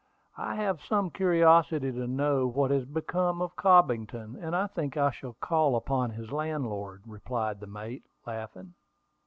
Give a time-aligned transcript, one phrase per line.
[0.39, 5.11] "I have some curiosity to know what has become of Cobbington; and I think I
[5.11, 8.73] shall call upon his landlord," replied the mate, laughing.